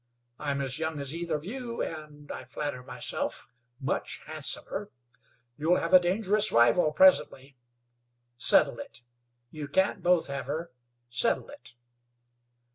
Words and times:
I'm 0.39 0.61
as 0.61 0.79
young 0.79 0.99
as 0.99 1.13
either 1.13 1.35
of 1.35 1.45
you, 1.45 1.83
and, 1.83 2.31
I 2.31 2.43
flatter 2.43 2.81
myself, 2.81 3.47
much 3.79 4.21
handsomer. 4.25 4.89
You'll 5.57 5.75
have 5.75 5.93
a 5.93 5.99
dangerous 5.99 6.51
rival 6.51 6.91
presently. 6.91 7.55
Settle 8.35 8.79
it! 8.79 9.03
You 9.51 9.67
can't 9.67 10.01
both 10.01 10.25
have 10.25 10.47
her; 10.47 10.71
settle 11.07 11.49
it!" 11.51 11.75